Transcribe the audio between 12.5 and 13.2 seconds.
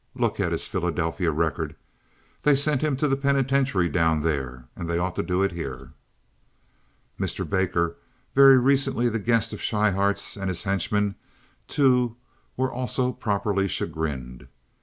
was also